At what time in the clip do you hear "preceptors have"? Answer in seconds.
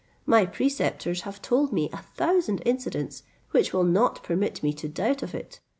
0.47-1.43